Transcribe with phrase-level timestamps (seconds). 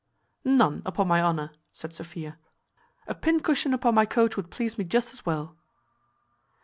[0.43, 2.39] "None, upon my honour," said Sophia.
[3.05, 5.55] "A pincushion upon my coach would please me just as well."